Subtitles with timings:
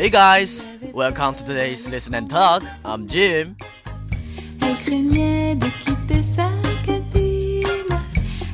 [0.00, 2.62] Hey guys, welcome to today's Listen and Talk.
[2.86, 3.54] I'm Jim.
[4.62, 6.50] Elle craignait de quitter sa
[6.86, 7.66] cabine.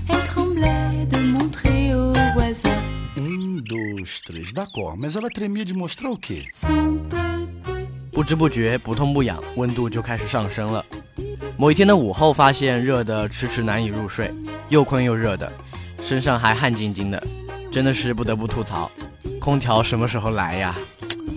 [0.09, 2.83] Elle tremblait de montrer aux voisins
[3.17, 4.53] Um, dois, três.
[4.53, 6.49] D'accord, mas ela tremia de mostrar o quê?
[6.51, 10.85] petit 不知不觉，不痛不痒，温度就开始上升了。
[11.57, 14.35] 某一天的午后，发现热得迟迟难以入睡，
[14.69, 15.53] 又困又热的，
[16.03, 17.23] 身上还汗津津的，
[17.71, 18.91] 真的是不得不吐槽，
[19.41, 20.75] 空调什么时候来呀？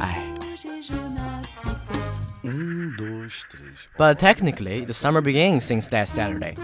[0.00, 0.18] 唉。
[0.40, 2.00] rouge et jaune à petits pois.
[2.44, 3.88] Um, dois, três.
[3.96, 6.54] But technically, the summer begins since last Saturday,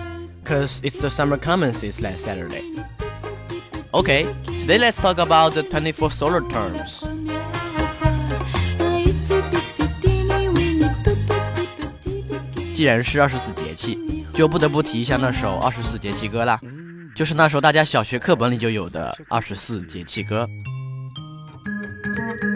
[0.45, 2.63] cause it's the summer coming since last Saturday.
[3.95, 4.27] Okay,
[4.61, 7.03] today let's talk about the 24 solar terms.
[7.03, 8.11] Première fois,
[8.81, 12.73] un itsy bitsy teeny weeny tout petit petit bikini.
[12.75, 13.99] 既然是二十四节气，
[14.35, 16.61] 就不得不提一下那首二十四节气歌啦，
[17.15, 20.49] 就是那首大家小学课本里就有的二十四节气歌。
[22.03, 22.54] Elle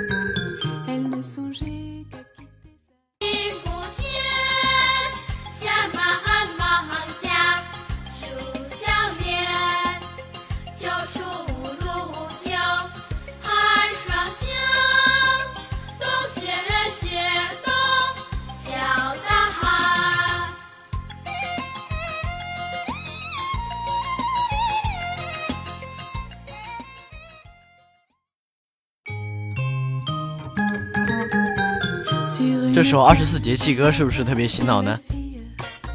[32.79, 34.97] 这首二十四节气歌是不是特别洗脑呢？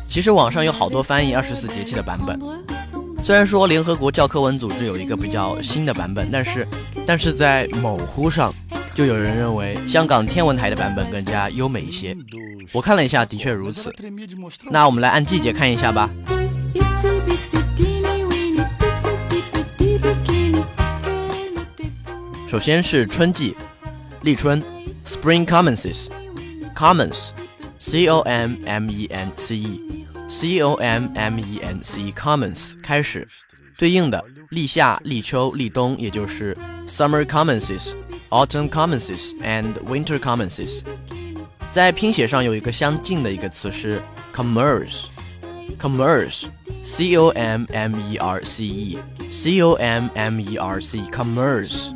[0.07, 2.39] 其实网上有好多翻译二十四节气的版本。
[3.23, 6.69] 虽然说联合国教科文组织有一个比较新的版本，但是
[7.07, 8.53] 但是在某乎上，
[8.93, 12.15] 就有人认为香港天文台的版本更加优美一些。
[12.71, 13.91] 我看了一下的确如此。
[14.69, 16.11] 那我们来按季节看一下吧。
[22.47, 23.57] 首先是春季，
[24.21, 24.63] 立春
[25.07, 26.09] ，spring commences。
[26.76, 33.28] Commence，C O M M E N C E，C O M M E N C E，Commence 开始，
[33.78, 36.58] 对应的立夏、立秋、立冬，也就是
[36.88, 40.82] Summer commences、Autumn commences and Winter commences。
[41.72, 44.02] 在拼写上有一个相近的一个词是
[44.34, 51.94] commerce，commerce，C O M M E R C E，C O M M E R C，commerce。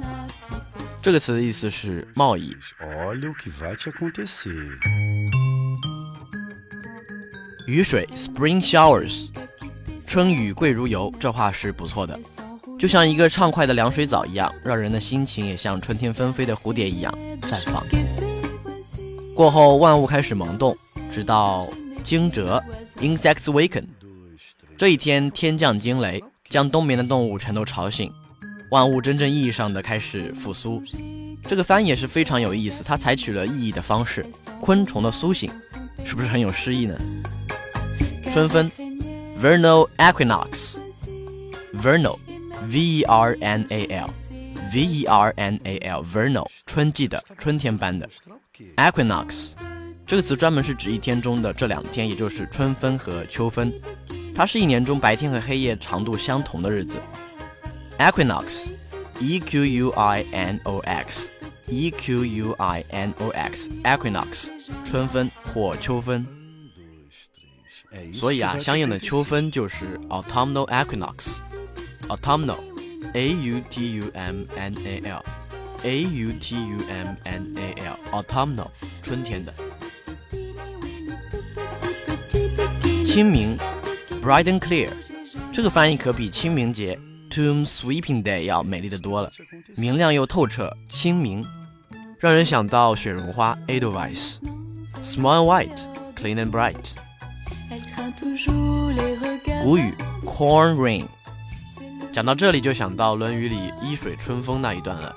[1.09, 2.55] 这个词的意思是贸易。
[7.67, 9.31] 雨水 （spring showers），
[10.07, 12.21] 春雨贵如油，这话是不错的。
[12.79, 17.11] 就像一个畅快的凉水澡一样，让人的心情也像春天纷飞的蝴蝶一样
[17.41, 17.83] 绽放。
[19.35, 20.77] 过后，万物开始萌动，
[21.11, 21.67] 直到
[22.05, 22.63] 惊蛰
[22.99, 23.87] （insects waken）。
[24.77, 28.13] 这一天，天降惊雷，将冬眠的动物全都吵醒，
[28.71, 30.83] 万物真正意义上的开始复苏。
[31.45, 34.27] 这个翻译也是非常有意思，它采取了意义的方式，
[34.61, 35.51] 昆虫的苏醒，
[36.05, 36.95] 是不是很有诗意呢？
[38.29, 38.71] 春分
[39.41, 48.09] （vernal equinox），vernal，v e r n a l，v e r n a l，vernal，春季的，春天般的
[48.77, 49.53] Equinox，
[50.07, 53.73] 这个词专门是指一天中的这两天，也就是春分和秋分。
[54.35, 56.99] 它是一年中白天和黑夜长度相同的日子。
[57.98, 64.50] equinox，e q u i n o x，e q u i n o x，equinox，
[64.84, 66.26] 春分或秋分。
[66.26, 66.28] Um,
[67.06, 67.84] dois, três.
[67.94, 69.04] É isso 所以 que 啊， vai te 相应的 acontecer.
[69.06, 77.56] 秋分就是 autumnal equinox，autumnal，a u t u m n a l，a u t u m n
[77.58, 77.74] a
[78.12, 78.70] l，autumnal，
[79.02, 79.54] 春天的。
[81.96, 83.06] petit bikini.
[83.06, 83.58] 清明，
[84.22, 84.90] bright and clear，
[85.52, 86.98] 这个翻译可比清明节
[87.39, 89.31] Tomb Sweeping Day 要美丽的多了，
[89.77, 91.47] 明亮又透彻，清明，
[92.19, 94.39] 让人想到雪绒花 Edelweiss。
[95.05, 95.85] Small and white,
[96.17, 96.75] clean and bright。
[99.63, 99.95] 古语
[100.25, 101.07] corn rain。
[102.11, 105.15] 讲到这里就想到《论语》里“一水春风”那一段了，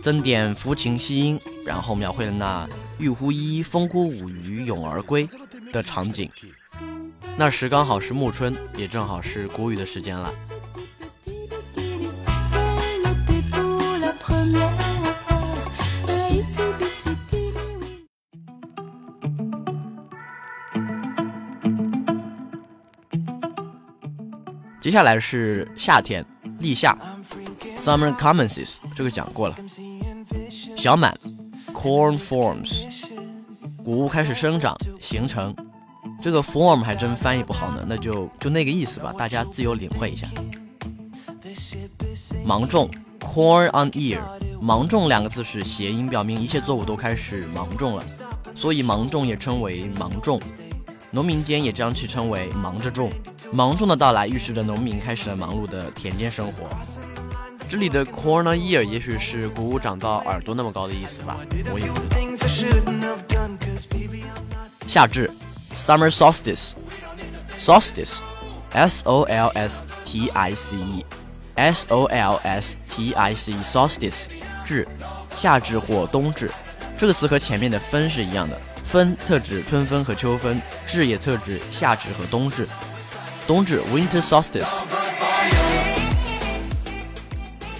[0.00, 2.66] 增点抚琴吸音，然后描绘了那
[2.96, 5.28] “玉乎衣，风乎舞雩，咏而归”
[5.70, 6.30] 的场景。
[7.36, 10.32] 那时刚好是暮春，也正好是谷雨的时间了。
[24.82, 26.26] 接下来是夏天，
[26.58, 26.98] 立夏
[27.78, 29.56] （Summer commences），这个讲过了。
[30.76, 31.16] 小满
[31.72, 32.86] （Corn forms），
[33.84, 35.54] 谷物开始生长形成。
[36.20, 40.26] 这个 form 还真翻译不好呢，那就就那个意思吧，大家自由领会一下。
[42.44, 42.90] 芒种
[43.20, 44.20] （Corn on ear），
[44.60, 48.04] 芒种两个字是谐音，表明一切作物都开始芒种了，
[48.56, 50.40] 所以芒种也称为芒种。
[51.12, 53.12] 农民间也将其称为忙着种。
[53.52, 56.66] 芒种的到来预示着农民开始了忙碌的田间生活。
[57.68, 61.36] 这里的 corner ear 也许是谷物长到耳朵那么高的意思吧，
[61.70, 62.16] 我也不知道。
[64.86, 65.30] 夏至
[65.76, 74.28] ，summer solstice，solstice，s o l s t i c e，s o l s t i c e，solstice，
[74.64, 74.88] 至，
[75.36, 76.50] 夏至或冬至。
[76.96, 82.66] 这个词和前面的分是一样的，分特指春分和秋分，至也特指夏至和冬至。
[83.45, 84.67] 冬至，winter solstice。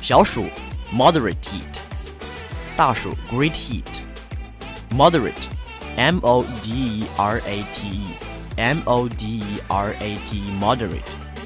[0.01, 0.45] 小暑，
[0.93, 1.79] moderate heat；
[2.77, 11.01] 大暑，great heat。moderate，m o d e r a t e，m o d e r a t e，moderate，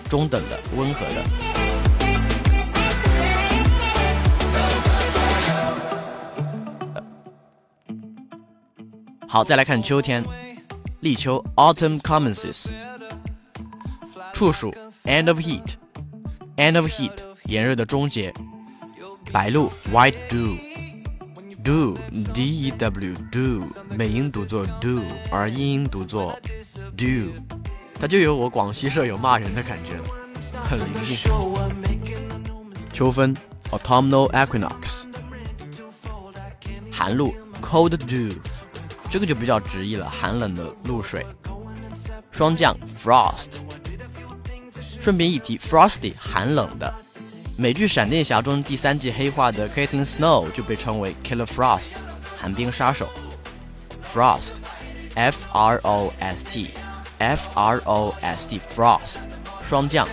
[0.07, 1.23] 中等的，温和的。
[9.27, 10.23] 好，再来看秋天，
[10.99, 12.67] 立秋，autumn commences。
[14.36, 14.70] 处暑
[15.04, 17.10] ，end of heat，end of heat，
[17.44, 18.34] 炎热的终结。
[19.32, 23.62] 白露，white dew，dew，d e w，dew，
[23.96, 25.00] 美音读作 do，
[25.30, 26.38] 而英音读作
[26.94, 27.32] do，
[27.98, 29.98] 它就有我广西舍友骂人的感觉，
[30.68, 31.32] 很灵性。
[32.92, 33.34] 秋分
[33.70, 35.04] ，autumnal equinox。
[36.92, 38.36] 寒露，cold dew，
[39.08, 41.24] 这个就比较直译了，寒冷的露水。
[42.30, 43.55] 霜降，frost。
[45.06, 46.92] 顺便一提，frosty，寒冷的。
[47.56, 51.92] 美剧《闪电侠》中第三季黑化的 Caitlin Snow 就被称为 Killer Frost，
[52.36, 53.08] 寒冰杀手。
[54.12, 59.18] Frost，F R O S T，F R O S T，Frost，
[59.62, 60.08] 霜降。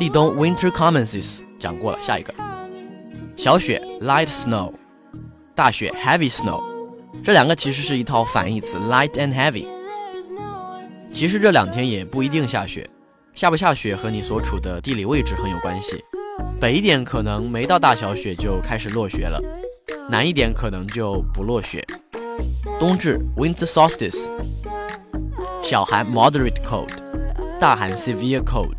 [0.00, 2.32] 立冬 Winter commences 讲过了，下一个
[3.36, 4.72] 小雪 Light snow，
[5.54, 6.62] 大雪 Heavy snow，
[7.22, 9.66] 这两个其实是一套反义词 Light and Heavy。
[11.12, 12.88] 其实这两天也不一定下雪，
[13.34, 16.02] 下不下雪和你所处的地理位置很有关系。
[16.58, 19.38] 北一点可能没到大小雪就开始落雪了，
[20.08, 21.86] 南一点可能就不落雪。
[22.78, 24.30] 冬至 Winter solstice，
[25.62, 26.88] 小寒 Moderate cold，
[27.60, 28.76] 大寒 Severe cold。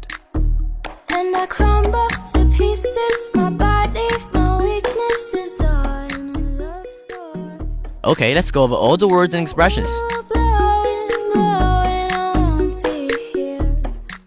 [1.30, 3.30] I crumble to pieces.
[3.34, 7.58] My body, my weakness is on the floor.
[8.04, 9.90] Okay, let's go over all the words and expressions.
[10.32, 13.76] Blowing, blowing, I won't be here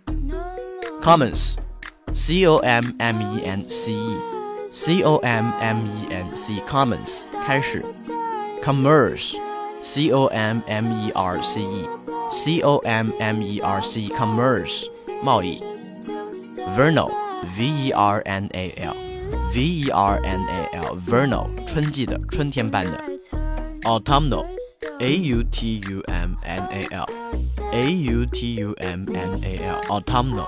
[0.08, 1.02] no more.
[1.02, 1.58] Commons,
[2.14, 4.18] C O M M E N C E,
[4.68, 7.84] C O M M E N C Commons 开始，
[8.62, 9.36] Commerce,
[9.82, 11.88] C O M M E R C E,
[12.32, 14.88] C O M M E R C Commerce
[15.22, 15.62] 贸易。
[16.76, 17.12] Vernal,
[17.58, 18.96] V E R N A L,
[19.54, 23.02] V E R N A L, vernal 春季的，春天般的。
[23.84, 24.46] Autumnal,
[25.00, 27.06] A U T U M N A L,
[27.72, 30.48] A U T U M N A L, autumnal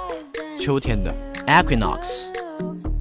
[0.60, 1.14] 秋天的。
[1.48, 2.28] Equinox,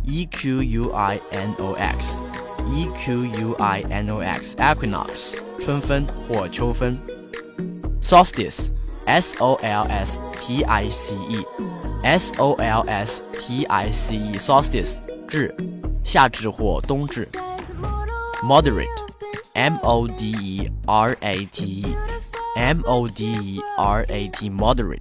[0.04, 2.18] E Q U I N O X,
[2.66, 6.98] E Q U I N O X, equinox 春分或秋分。
[8.00, 8.70] Solstice,
[9.04, 11.44] S O L S T I C E.
[12.04, 15.54] S O L S T I C E solstice 至，
[16.04, 17.28] 夏至或冬至。
[18.42, 18.88] Moderate
[19.54, 21.96] M O D E R A T E
[22.56, 25.00] M O D E R A T moderate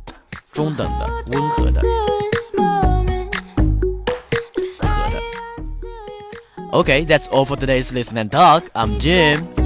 [0.52, 1.82] 中等的，温和的。
[1.82, 3.30] This moment,
[6.72, 8.70] Okay, that's all for today's listen and talk.
[8.76, 9.44] I'm Jim.
[9.58, 9.63] and